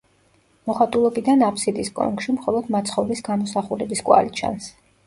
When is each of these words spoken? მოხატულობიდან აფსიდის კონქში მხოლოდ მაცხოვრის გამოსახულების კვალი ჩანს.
მოხატულობიდან 0.69 1.45
აფსიდის 1.49 1.93
კონქში 2.01 2.35
მხოლოდ 2.39 2.75
მაცხოვრის 2.79 3.25
გამოსახულების 3.31 4.05
კვალი 4.11 4.39
ჩანს. 4.43 4.77